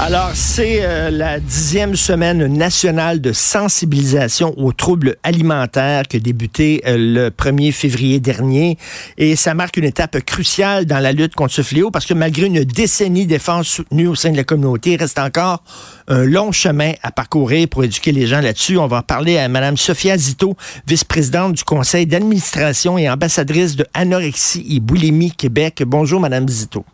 [0.00, 6.82] Alors, c'est euh, la dixième semaine nationale de sensibilisation aux troubles alimentaires qui a débuté
[6.84, 8.76] euh, le 1er février dernier.
[9.18, 12.46] Et ça marque une étape cruciale dans la lutte contre ce fléau parce que malgré
[12.46, 15.62] une décennie d'efforts soutenus au sein de la communauté, il reste encore
[16.08, 18.76] un long chemin à parcourir pour éduquer les gens là-dessus.
[18.76, 20.56] On va parler à Mme Sophia Zito,
[20.88, 25.84] vice-présidente du conseil d'administration et ambassadrice de Anorexie et Boulimie Québec.
[25.86, 26.84] Bonjour, Mme Zito.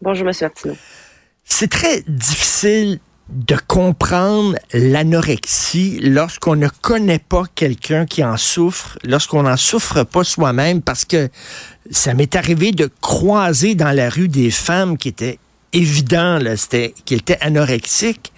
[0.00, 0.32] Bonjour, M.
[0.40, 0.74] Martineau.
[1.54, 2.98] C'est très difficile
[3.28, 10.24] de comprendre l'anorexie lorsqu'on ne connaît pas quelqu'un qui en souffre, lorsqu'on n'en souffre pas
[10.24, 11.28] soi-même, parce que
[11.90, 15.38] ça m'est arrivé de croiser dans la rue des femmes qui étaient
[15.74, 18.32] évident, c'était, qui étaient anorexiques,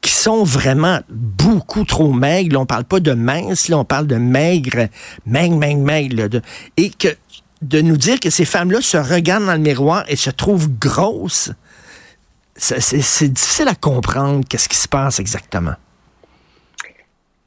[0.00, 2.54] qui sont vraiment beaucoup trop maigres.
[2.54, 4.88] Là, on parle pas de mince, là, on parle de maigre,
[5.26, 6.40] maigre, maigre, maigre.
[6.76, 7.08] et que
[7.62, 11.50] de nous dire que ces femmes-là se regardent dans le miroir et se trouvent grosses,
[12.60, 15.74] c'est difficile à comprendre qu'est-ce qui se passe exactement.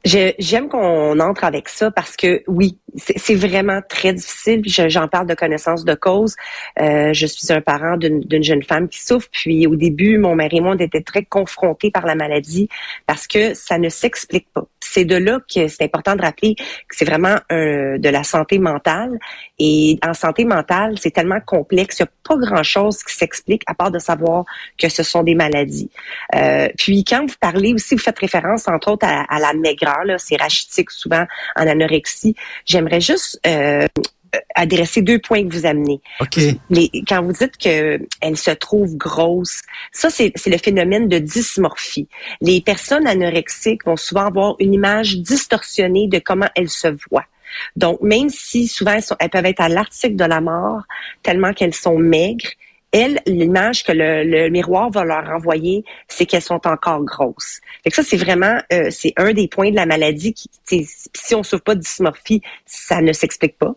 [0.04, 4.62] J'aime qu'on entre avec ça parce que oui, c'est vraiment très difficile.
[4.64, 6.36] J'en parle de connaissance de cause.
[6.78, 9.28] Euh, je suis un parent d'une jeune femme qui souffre.
[9.32, 12.68] Puis au début, mon mari et moi, on était très confrontés par la maladie
[13.06, 14.66] parce que ça ne s'explique pas.
[14.80, 19.18] C'est de là que c'est important de rappeler que c'est vraiment de la santé mentale.
[19.58, 21.98] Et en santé mentale, c'est tellement complexe.
[21.98, 24.44] Il n'y a pas grand-chose qui s'explique à part de savoir
[24.78, 25.90] que ce sont des maladies.
[26.34, 29.93] Euh, puis quand vous parlez aussi, vous faites référence entre autres à, à la maigreur
[30.18, 32.34] c'est rachitique souvent en anorexie.
[32.64, 33.86] J'aimerais juste euh,
[34.54, 36.00] adresser deux points que vous amenez.
[37.08, 39.60] quand vous dites qu'elle se trouve grosse,
[39.92, 42.08] ça c'est le phénomène de dysmorphie.
[42.40, 47.26] Les personnes anorexiques vont souvent avoir une image distorsionnée de comment elles se voient.
[47.76, 50.82] Donc, même si souvent elles peuvent être à l'article de la mort,
[51.22, 52.50] tellement qu'elles sont maigres,
[52.94, 57.60] elles, l'image que le, miroir va leur envoyer, c'est qu'elles sont encore grosses.
[57.82, 60.48] Fait que ça, c'est vraiment, euh, c'est un des points de la maladie qui,
[61.14, 63.74] si on souffre pas de dysmorphie, ça ne s'explique pas.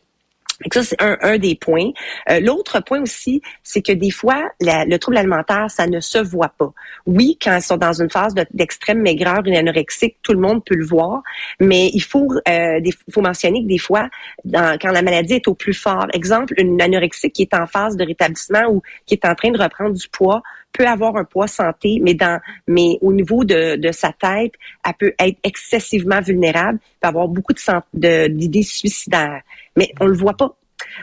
[0.72, 1.92] Ça, c'est un, des points.
[2.32, 6.52] Euh, l'autre point aussi, c'est que des fois, le trouble alimentaire, ça ne se voit
[6.58, 6.74] pas.
[7.06, 10.76] Oui, quand elles sont dans une phase d'extrême maigreur, une anorexique, tout le monde peut
[10.76, 11.22] le voir,
[11.60, 12.80] mais il faut, euh,
[13.12, 14.10] faut mentionner que des fois,
[14.52, 18.04] quand la maladie est au plus fort, exemple, une anorexique qui est en phase de
[18.04, 20.42] rétablissement ou qui est en train de reprendre du poids,
[20.78, 24.54] peut avoir un poids santé, mais dans, mais au niveau de, de sa tête,
[24.86, 29.42] elle peut être excessivement vulnérable, peut avoir beaucoup de d'idées suicidaires.
[29.76, 30.56] Mais on le voit pas.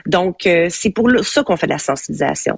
[0.05, 2.57] Donc, euh, c'est pour ça qu'on fait de la sensibilisation.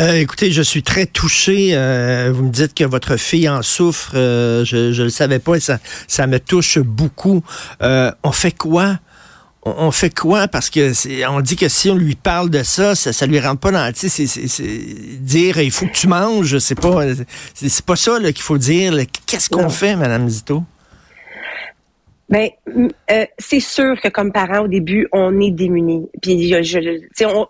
[0.00, 1.70] Euh, écoutez, je suis très touché.
[1.72, 4.12] Euh, vous me dites que votre fille en souffre.
[4.14, 7.42] je ne le savais pas et ça, ça me touche beaucoup.
[7.80, 8.98] on fait quoi
[9.62, 10.48] on, fait quoi?
[10.48, 10.92] Parce que
[11.28, 13.92] on dit que si on lui parle de ça, ça, ça lui rentre pas dans.
[13.92, 14.64] Tu sais, c'est
[15.20, 17.02] dire il faut que tu manges, c'est pas,
[17.54, 18.94] c'est pas ça qu'il faut dire.
[19.26, 20.62] Qu'est-ce qu'on fait, Madame Zito?
[22.28, 22.50] Ben,
[23.10, 26.08] euh, c'est sûr que comme parents au début, on est démunis.
[26.20, 27.00] Puis je,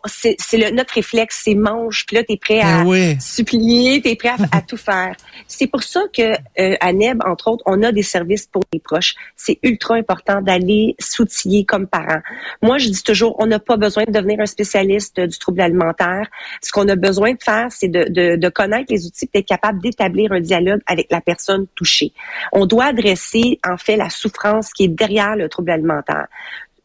[0.07, 2.07] c'est, c'est notre réflexe, c'est mange.
[2.07, 5.17] Puis là, t'es prêt à ben supplier, t'es prêt à, tout faire.
[5.49, 8.79] C'est pour ça que euh, à NEB, entre autres, on a des services pour les
[8.79, 9.17] proches.
[9.35, 12.23] C'est ultra important d'aller s'outiller comme parents.
[12.63, 16.29] Moi, je dis toujours, on n'a pas besoin de devenir un spécialiste du trouble alimentaire.
[16.63, 19.83] Ce qu'on a besoin de faire, c'est de, de, de connaître les outils, d'être capable
[19.83, 22.13] d'établir un dialogue avec la personne touchée.
[22.53, 26.27] On doit adresser en fait la souffrance qui est derrière le trouble alimentaire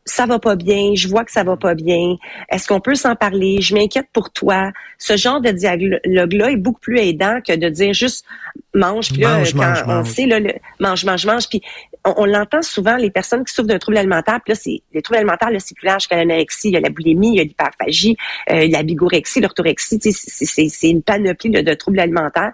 [0.05, 2.17] ça va pas bien, je vois que ça va pas bien.
[2.49, 3.61] Est-ce qu'on peut s'en parler?
[3.61, 4.71] Je m'inquiète pour toi.
[4.97, 8.25] Ce genre de dialogue-là est beaucoup plus aidant que de dire juste
[8.73, 10.39] mange, puis là, quand on sait, là,
[10.79, 11.61] mange, mange, mange, puis
[12.05, 15.19] on, l'entend souvent, les personnes qui souffrent d'un trouble alimentaire, puis là, c'est, les troubles
[15.19, 17.43] alimentaires, là, c'est plus large que l'anorexie, il y a la boulimie, il y a
[17.43, 18.17] l'hyperphagie,
[18.51, 22.51] euh, la bigorexie, l'orthorexie, c'est, c'est, une panoplie de troubles alimentaires.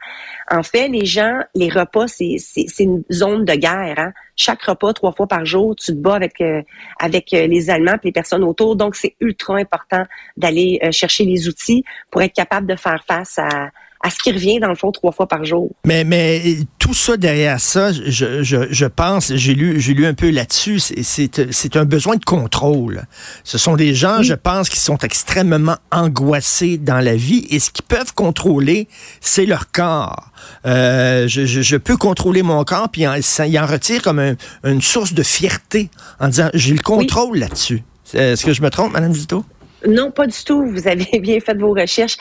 [0.52, 4.14] En fait, les gens, les repas, c'est, c'est, une zone de guerre, hein?
[4.42, 6.62] Chaque repas, trois fois par jour, tu te bats avec, euh,
[6.98, 8.78] avec euh, les Allemands et les personnes autour.
[8.78, 10.06] Donc, c'est ultra important
[10.38, 13.70] d'aller chercher les outils pour être capable de faire face à,
[14.02, 15.70] à ce qui revient, dans le fond, trois fois par jour.
[15.86, 20.14] Mais, mais tout ça derrière ça, je, je, je pense, j'ai lu, j'ai lu un
[20.14, 23.04] peu là-dessus, c'est un besoin de contrôle.
[23.44, 27.72] Ce sont des gens, je pense, qui sont extrêmement angoissés dans la vie et ce
[27.72, 28.88] qu'ils peuvent contrôler,
[29.20, 30.32] c'est leur corps.
[30.66, 34.82] Euh, je, je, je, peux contrôler mon corps, puis ça, il en retire comme une
[34.82, 37.84] source de fierté en disant, j'ai le contrôle là-dessus.
[38.14, 39.44] Est-ce que je me trompe, Madame Zito?
[39.88, 40.66] Non, pas du tout.
[40.66, 42.18] Vous avez bien fait vos recherches.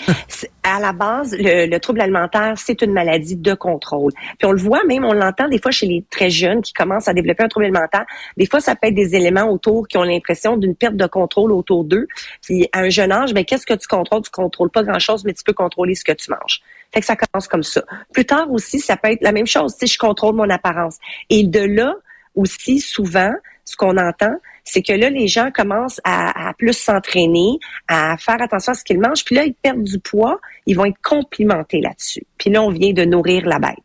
[0.63, 4.13] à la base, le, trouble alimentaire, c'est une maladie de contrôle.
[4.39, 7.09] Puis on le voit même, on l'entend des fois chez les très jeunes qui commencent
[7.09, 8.05] à développer un trouble alimentaire.
[8.37, 11.53] Des fois, ça peut être des éléments autour qui ont l'impression d'une perte de contrôle
[11.53, 12.07] autour d'eux.
[12.43, 14.23] Puis à un jeune âge, ben qu'est-ce que tu contrôles?
[14.23, 16.61] Tu contrôles pas grand-chose, mais tu peux contrôler ce que tu manges.
[16.93, 17.83] Fait que ça commence comme ça.
[18.13, 19.75] Plus tard aussi, ça peut être la même chose.
[19.79, 20.99] Si je contrôle mon apparence.
[21.29, 21.95] Et de là
[22.35, 23.33] aussi, souvent,
[23.69, 24.35] ce qu'on entend,
[24.65, 28.99] c'est que là, les gens commencent à, plus s'entraîner, à faire attention à ce qu'ils
[28.99, 32.25] mangent, puis là, ils perdent du poids, ils vont être complimentés là-dessus.
[32.39, 33.77] Puis là, on vient de nourrir la bête.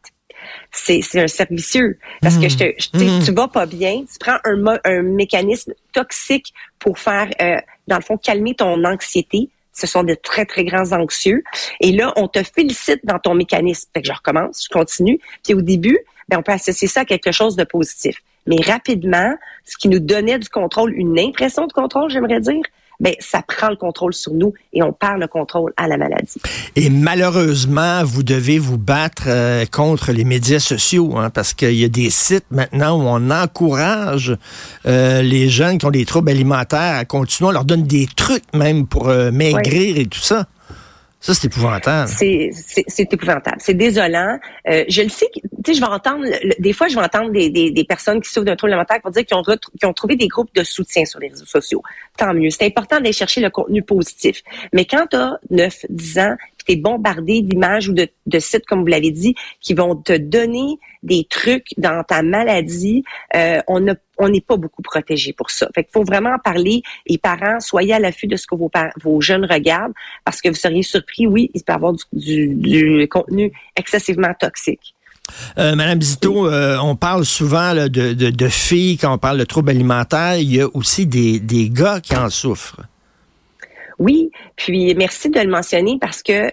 [0.72, 2.00] C'est, un servicieux.
[2.22, 3.24] Parce que je te, mmh.
[3.26, 7.58] tu vas pas bien, tu prends un, un mécanisme toxique pour faire, euh,
[7.88, 9.50] dans le fond, calmer ton anxiété.
[9.74, 11.44] Ce sont de très, très grands anxieux.
[11.82, 13.90] Et là, on te félicite dans ton mécanisme.
[13.94, 15.20] Fait que je recommence, je continue.
[15.44, 15.98] Puis au début,
[16.30, 18.16] ben, on peut associer ça à quelque chose de positif.
[18.48, 19.36] Mais rapidement,
[19.66, 22.62] ce qui nous donnait du contrôle, une impression de contrôle, j'aimerais dire,
[23.00, 26.40] ben, ça prend le contrôle sur nous et on perd le contrôle à la maladie.
[26.76, 31.84] Et malheureusement, vous devez vous battre euh, contre les médias sociaux, hein, parce qu'il y
[31.84, 34.38] a des sites maintenant où on encourage
[34.86, 38.44] euh, les jeunes qui ont des troubles alimentaires à continuer, on leur donne des trucs
[38.54, 40.46] même pour euh, maigrir et tout ça.
[41.24, 42.10] Ça, c'est épouvantable.
[42.10, 43.56] C'est épouvantable.
[43.60, 44.38] C'est désolant.
[44.68, 46.26] Euh, je le sais, tu sais, je vais entendre,
[46.60, 49.10] des fois, je vais entendre des, des, des personnes qui souffrent d'un trouble alimentaire pour
[49.10, 51.82] dire qu'ils ont, qu'ils ont trouvé des groupes de soutien sur les réseaux sociaux.
[52.18, 52.50] Tant mieux.
[52.50, 54.42] C'est important d'aller chercher le contenu positif.
[54.74, 56.36] Mais quand tu as 9, 10 ans,
[56.66, 60.80] tu es bombardé d'images ou de, sites, comme vous l'avez dit, qui vont te donner
[61.02, 63.04] des trucs dans ta maladie,
[63.36, 63.86] euh, on
[64.18, 65.68] on n'est pas beaucoup protégé pour ça.
[65.74, 66.82] Fait qu'il faut vraiment en parler.
[67.06, 68.70] Et parents, soyez à l'affût de ce que vos,
[69.02, 69.94] vos jeunes regardent,
[70.24, 74.96] parce que vous seriez surpris, oui, il peut y avoir du, du, contenu excessivement toxique.
[75.58, 79.46] Euh, Madame Zito, euh, on parle souvent de, de, de, filles quand on parle de
[79.46, 80.38] troubles alimentaires.
[80.38, 82.82] Il y a aussi des, des gars qui en souffrent.
[84.00, 86.52] Oui, puis merci de le mentionner parce que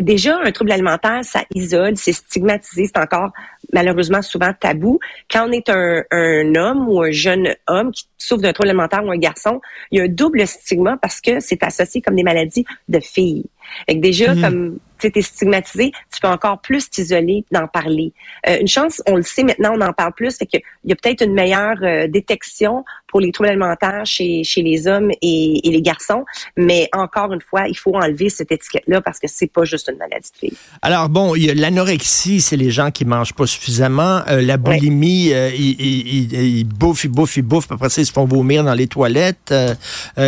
[0.00, 3.30] déjà un trouble alimentaire, ça isole, c'est stigmatisé, c'est encore
[3.72, 4.98] malheureusement souvent tabou.
[5.30, 9.04] Quand on est un, un, homme ou un jeune homme qui souffre d'un trouble alimentaire
[9.04, 12.22] ou un garçon, il y a un double stigma parce que c'est associé comme des
[12.22, 13.44] maladies de filles.
[13.88, 14.40] Fait déjà, mmh.
[14.40, 18.12] comme tu es stigmatisé, tu peux encore plus t'isoler d'en parler.
[18.48, 20.96] Euh, une chance, on le sait maintenant, on en parle plus, c'est qu'il y a
[20.96, 25.82] peut-être une meilleure euh, détection pour les troubles alimentaires chez, chez les hommes et, les
[25.82, 26.24] garçons,
[26.56, 29.98] mais encore une fois, il faut enlever cette étiquette-là parce que c'est pas juste une
[29.98, 30.58] maladie de filles.
[30.82, 34.22] Alors bon, l'anorexie, c'est les gens qui mangent pas suffisamment.
[34.28, 38.24] Euh, la boulimie, ils, ils, bouffent, ils bouffent, ils bouffent, après ça, ils se font
[38.24, 39.54] vomir dans les toilettes.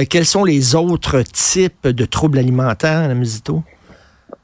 [0.08, 3.08] quels sont les autres types de troubles alimentaires,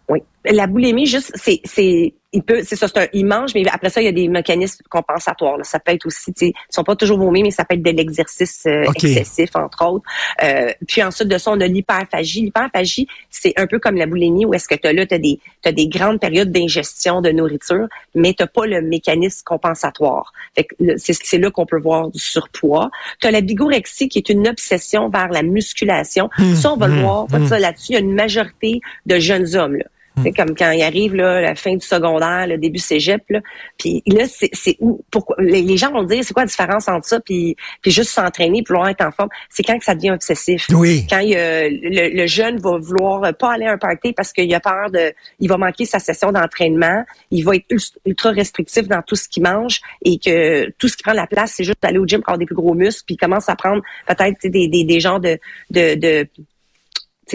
[0.09, 0.23] Oui.
[0.45, 3.91] La boulimie, juste, c'est, c'est, il peut, c'est ça, c'est un, il mange, mais après
[3.91, 5.59] ça, il y a des mécanismes compensatoires.
[5.65, 7.91] Ça peut être aussi, tu ils sont pas toujours vomis, mais ça peut être de
[7.91, 10.05] l'exercice euh, excessif, entre autres.
[10.43, 12.43] Euh, puis ensuite de ça, on a l'hyperphagie.
[12.43, 15.73] L'hyperphagie, c'est un peu comme la boulimie, où est-ce que as là, t'as des, t'as
[15.73, 20.33] des grandes périodes d'ingestion de nourriture, mais t'as pas le mécanisme compensatoire.
[20.55, 22.91] Fait que c'est, c'est là qu'on peut voir du surpoids.
[23.21, 26.31] T'as la bigorexie, qui est une obsession vers la musculation.
[26.39, 27.27] Mmh, ça, on va le mmh, voir.
[27.31, 27.55] Mmh.
[27.57, 29.77] Là-dessus, il y a une majorité de jeunes hommes.
[29.77, 29.85] Là.
[30.23, 30.35] C'est hmm.
[30.35, 33.41] comme quand il arrive là, la fin du secondaire, le début cégep, là.
[33.79, 37.21] Puis là, c'est où pourquoi les, gens vont dire c'est quoi la différence entre ça
[37.21, 39.31] puis puis juste s'entraîner pour être en forme.
[39.49, 40.67] C'est quand que ça devient obsessif.
[40.71, 41.07] Oui.
[41.09, 44.61] Quand il, le, le, jeune va vouloir pas aller à un party parce qu'il a
[44.61, 47.05] peur de, il va manquer sa session d'entraînement.
[47.31, 47.67] Il va être
[48.05, 51.55] ultra restrictif dans tout ce qu'il mange et que tout ce qui prend la place,
[51.57, 53.05] c'est juste d'aller au gym pour avoir des plus gros muscles.
[53.07, 55.39] Puis il commence à prendre peut-être des, des, des genres de,
[55.71, 56.29] de, de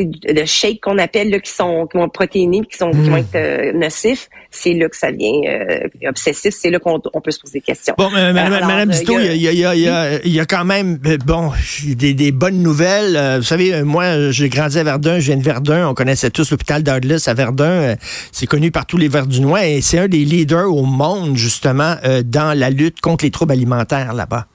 [0.06, 3.18] de shake qu'on appelle là, qui sont qui vont protéiner qui sont qui vont hmm.
[3.18, 7.40] être euh, nocifs c'est là que ça vient euh, obsessif c'est là qu'on peut se
[7.40, 7.96] poser des questions.
[7.98, 11.52] Bon euh, madame il y a, y, a, y, a, y a quand même bon
[11.86, 13.38] des, des bonnes nouvelles.
[13.38, 16.84] Vous savez moi j'ai grandi à Verdun je viens de Verdun on connaissait tous l'hôpital
[16.84, 17.96] d'Ardlis à Verdun
[18.32, 22.58] c'est connu par tous les Verdunois et c'est un des leaders au monde justement dans
[22.58, 24.48] la lutte contre les troubles alimentaires là-bas.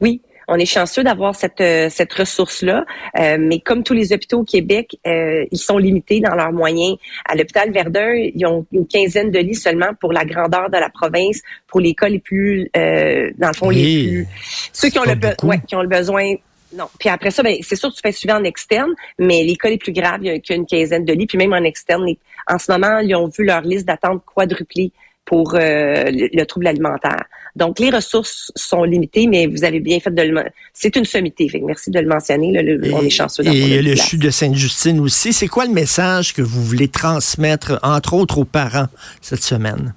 [0.00, 2.84] Oui, on est chanceux d'avoir cette, euh, cette ressource-là,
[3.18, 6.96] euh, mais comme tous les hôpitaux au Québec, euh, ils sont limités dans leurs moyens.
[7.28, 10.88] À l'hôpital Verdun, ils ont une quinzaine de lits seulement pour la grandeur de la
[10.90, 14.28] province, pour les cas les plus, dans le fond, les plus...
[14.72, 15.14] Ceux qui ont, le
[15.46, 16.34] ouais, qui ont le besoin
[16.74, 16.88] non.
[16.98, 19.70] Puis après ça, ben, c'est sûr que tu fais suivre en externe, mais les cas
[19.70, 21.26] les plus graves, il y a qu'une quinzaine de lits.
[21.26, 22.04] Puis même en externe,
[22.48, 24.92] en ce moment, ils ont vu leur liste d'attente quadruplée
[25.26, 27.24] pour le trouble alimentaire.
[27.56, 30.44] Donc, les ressources sont limitées, mais vous avez bien fait de le...
[30.72, 31.50] C'est une sommité.
[31.64, 32.52] merci de le mentionner.
[32.92, 35.32] on est chanceux d'avoir Et le chute de Sainte-Justine aussi.
[35.32, 38.86] C'est quoi le message que vous voulez transmettre, entre autres, aux parents
[39.20, 39.94] cette semaine?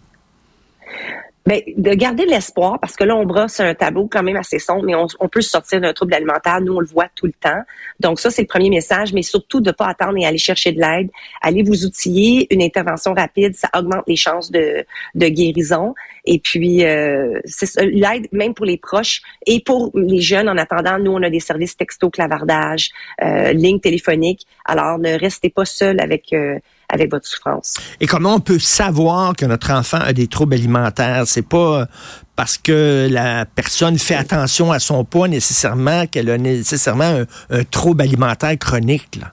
[1.49, 4.83] Ben, de garder l'espoir, parce que là, on brosse un tableau quand même assez sombre,
[4.83, 6.61] mais on, peut sortir d'un trouble alimentaire.
[6.61, 7.63] Nous, on le voit tout le temps.
[7.99, 10.73] Donc, ça, c'est le premier message, mais surtout de ne pas attendre et aller chercher
[10.73, 11.09] de l'aide.
[11.41, 12.45] Allez vous outiller.
[12.53, 15.95] Une intervention rapide, ça augmente les chances de, de guérison.
[16.25, 17.39] Et puis, euh,
[17.79, 21.39] l'aide, même pour les proches et pour les jeunes, en attendant, nous, on a des
[21.39, 22.91] services texto, clavardage,
[23.23, 24.45] euh, ligne téléphonique.
[24.65, 26.31] Alors, ne restez pas seul avec...
[26.31, 26.59] Euh,
[26.89, 27.75] avec votre souffrance.
[27.99, 31.23] Et comment on peut savoir que notre enfant a des troubles alimentaires?
[31.25, 31.87] C'est pas
[32.35, 37.63] parce que la personne fait attention à son poids nécessairement qu'elle a nécessairement un, un
[37.63, 39.17] trouble alimentaire chronique.
[39.19, 39.31] Là.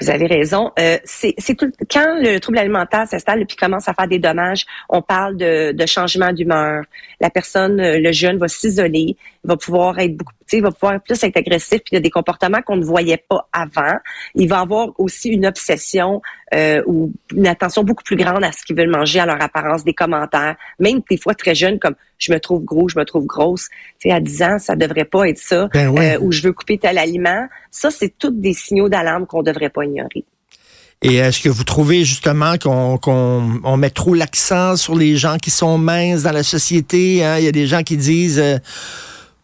[0.00, 0.72] Vous avez raison.
[0.78, 4.64] Euh, c'est tout quand le trouble alimentaire s'installe et puis commence à faire des dommages,
[4.88, 6.82] on parle de, de changement d'humeur.
[7.20, 11.22] La personne, euh, le jeune, va s'isoler, va pouvoir être beaucoup, il va pouvoir plus
[11.22, 13.96] être agressif, puis il y a des comportements qu'on ne voyait pas avant.
[14.34, 16.22] Il va avoir aussi une obsession
[16.54, 19.84] euh, ou une attention beaucoup plus grande à ce qu'ils veulent manger, à leur apparence,
[19.84, 23.26] des commentaires, même des fois très jeunes comme je me trouve gros, je me trouve
[23.26, 23.68] grosse.
[24.00, 25.68] Tu sais, à 10 ans, ça devrait pas être ça.
[25.72, 27.46] Ben euh, ou je veux couper tel aliment.
[27.70, 30.24] Ça, c'est tous des signaux d'alarme qu'on devrait pas ignorer.
[31.02, 32.98] Et est-ce que vous trouvez justement qu'on
[33.62, 37.22] on met trop l'accent sur les gens qui sont minces dans la société?
[37.22, 37.38] Hein?
[37.38, 38.38] Il y a des gens qui disent...
[38.38, 38.58] Euh,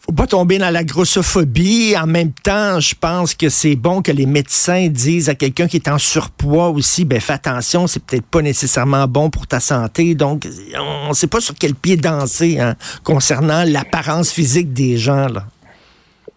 [0.06, 1.94] faut pas tomber dans la grossophobie.
[1.96, 5.76] En même temps, je pense que c'est bon que les médecins disent à quelqu'un qui
[5.76, 10.14] est en surpoids aussi, ben fais attention, c'est peut-être pas nécessairement bon pour ta santé.
[10.14, 15.28] Donc, on ne sait pas sur quel pied danser hein, concernant l'apparence physique des gens.
[15.28, 15.46] Là.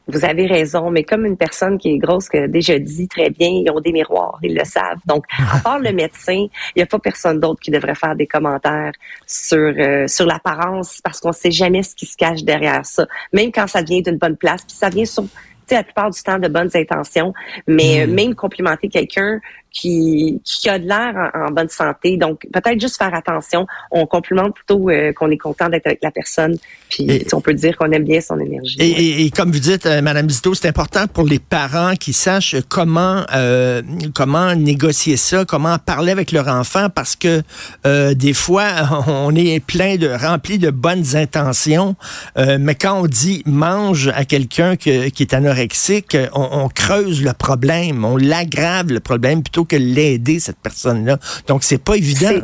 [0.07, 3.47] Vous avez raison, mais comme une personne qui est grosse, que déjà dit très bien,
[3.47, 4.99] ils ont des miroirs, ils le savent.
[5.05, 8.27] Donc, à part le médecin, il n'y a pas personne d'autre qui devrait faire des
[8.27, 8.91] commentaires
[9.25, 13.07] sur euh, sur l'apparence, parce qu'on ne sait jamais ce qui se cache derrière ça.
[13.31, 15.23] Même quand ça vient d'une bonne place, puis ça vient sur
[15.71, 17.33] la plupart du temps de bonnes intentions,
[17.67, 18.13] mais hmm.
[18.13, 19.39] même complimenter quelqu'un
[19.73, 22.15] qui, qui a de l'air en, bonne santé.
[22.17, 23.65] Donc, peut-être juste faire attention.
[23.91, 26.57] On complimente plutôt euh, qu'on est content d'être avec la personne.
[26.89, 28.77] Puis, on peut dire qu'on aime bien son énergie.
[28.79, 32.55] Et, et, comme vous dites, euh, Madame Zito, c'est important pour les parents qui sachent
[32.69, 33.81] comment euh,
[34.13, 37.41] comment négocier ça, comment parler avec leur enfant, parce que
[37.87, 38.67] euh, des fois,
[39.07, 41.95] on est plein de rempli de bonnes intentions,
[42.35, 48.05] mais quand on dit mange à quelqu'un qui est anorexique, on, on creuse le problème,
[48.05, 51.17] on l'aggrave le problème plutôt que l'aider, cette personne-là.
[51.47, 52.41] Donc, c'est pas évident.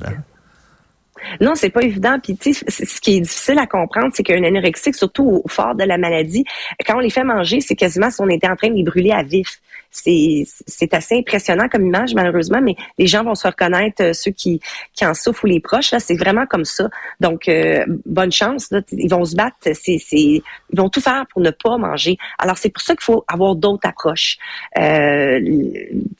[1.42, 2.18] Non, c'est pas évident.
[2.22, 5.76] Puis, tu sais, ce qui est difficile à comprendre, c'est qu'un anorexique, surtout au fort
[5.76, 6.46] de la maladie,
[6.86, 9.12] quand on les fait manger, c'est quasiment si on était en train de les brûler
[9.12, 9.60] à vif
[9.92, 14.60] c'est assez impressionnant comme image malheureusement, mais les gens vont se reconnaître euh, ceux qui
[14.94, 16.90] qui en souffrent ou les proches là, c'est vraiment comme ça.
[17.20, 20.42] Donc euh, bonne chance ils vont se battre, c'est ils
[20.74, 22.18] vont tout faire pour ne pas manger.
[22.38, 24.38] Alors c'est pour ça qu'il faut avoir d'autres approches,
[24.78, 25.40] euh,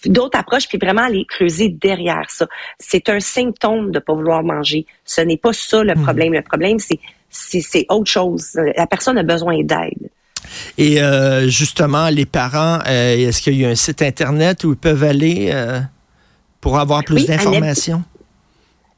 [0.06, 2.48] d'autres approches puis vraiment aller creuser derrière ça.
[2.80, 4.86] C'est un symptôme de pas vouloir manger.
[5.06, 6.04] Ce n'est pas ça le hmm.
[6.04, 6.34] problème.
[6.34, 7.00] Le problème c'est
[7.32, 8.60] c'est autre chose.
[8.76, 10.10] La personne a besoin d'aide.
[10.78, 14.78] Et euh, justement, les parents, euh, est-ce qu'il y a un site Internet où ils
[14.78, 15.80] peuvent aller euh,
[16.62, 18.04] pour avoir plus d'informations?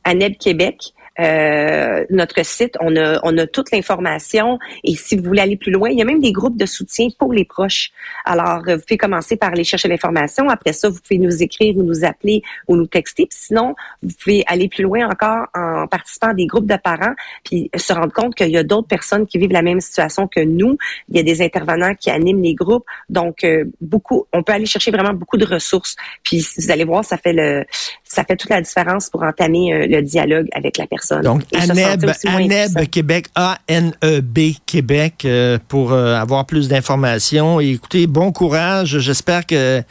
[0.03, 0.93] ANEB Québec.
[1.19, 4.59] Euh, notre site, on a, on a toute l'information.
[4.83, 7.07] Et si vous voulez aller plus loin, il y a même des groupes de soutien
[7.19, 7.91] pour les proches.
[8.25, 10.49] Alors, vous pouvez commencer par aller chercher l'information.
[10.49, 13.27] Après ça, vous pouvez nous écrire ou nous appeler ou nous texter.
[13.29, 17.13] Sinon, vous pouvez aller plus loin encore en participant à des groupes de parents,
[17.43, 20.39] puis se rendre compte qu'il y a d'autres personnes qui vivent la même situation que
[20.39, 20.77] nous.
[21.09, 22.85] Il y a des intervenants qui animent les groupes.
[23.09, 25.95] Donc, euh, beaucoup, on peut aller chercher vraiment beaucoup de ressources.
[26.23, 27.65] Puis vous allez voir, ça fait le,
[28.03, 31.00] ça fait toute la différence pour entamer euh, le dialogue avec la personne.
[31.23, 37.59] Donc, ANEB, Québec, A-N-E-B Québec, euh, pour euh, avoir plus d'informations.
[37.59, 38.99] écoutez, bon courage.
[38.99, 39.83] J'espère que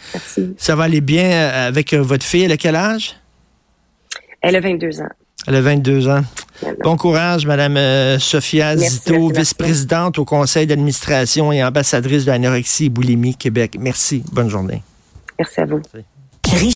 [0.57, 2.45] ça va aller bien euh, avec votre fille.
[2.45, 3.17] Elle a quel âge?
[4.41, 5.09] Elle a 22 ans.
[5.47, 6.23] Elle a 22 ans.
[6.85, 13.35] Bon courage, Madame Sophia Zito, vice-présidente au conseil d'administration et ambassadrice de l'anorexie et boulimie
[13.35, 13.77] Québec.
[13.81, 14.23] Merci.
[14.33, 14.83] Bonne journée.
[15.39, 15.81] Merci à vous.